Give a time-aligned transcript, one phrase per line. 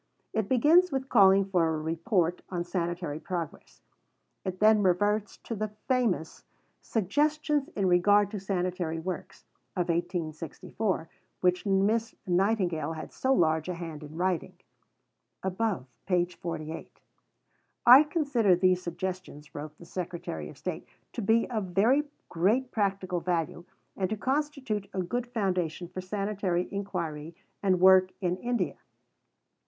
[0.33, 3.83] It begins with calling for a Report on Sanitary Progress.
[4.43, 6.43] It then reverts to the famous
[6.81, 9.45] "Suggestions in regard to Sanitary Works"
[9.75, 11.07] of 1864,
[11.41, 14.55] which Miss Nightingale had so large a hand in writing
[15.43, 16.25] (above, p.
[16.25, 16.99] 48).
[17.85, 23.19] "I consider these Suggestions," wrote the Secretary of State, "to be of very great practical
[23.19, 23.65] value
[23.95, 28.77] and to constitute a good foundation for sanitary inquiry and work in India."